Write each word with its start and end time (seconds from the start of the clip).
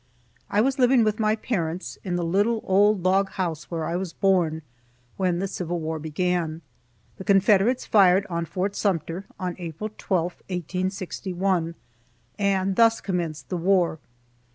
I 0.49 0.61
was 0.61 0.79
living 0.79 1.03
with 1.03 1.19
my 1.19 1.35
parents, 1.35 1.99
in 2.03 2.15
the 2.15 2.23
little 2.25 2.61
old 2.63 3.03
log 3.03 3.29
house 3.33 3.69
where 3.69 3.85
I 3.85 3.95
was 3.95 4.13
born, 4.13 4.63
when 5.15 5.37
the 5.37 5.47
Civil 5.47 5.79
war 5.79 5.99
began. 5.99 6.63
The 7.17 7.23
Confederates 7.23 7.85
fired 7.85 8.25
on 8.27 8.45
Fort 8.45 8.75
Sumter 8.75 9.25
on 9.39 9.55
April 9.59 9.91
12, 9.95 10.23
1861, 10.49 11.75
and 12.39 12.75
thus 12.77 12.99
commenced 12.99 13.49
the 13.49 13.57
war. 13.57 13.99